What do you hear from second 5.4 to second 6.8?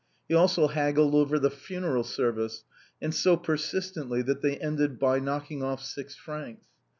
off six francs.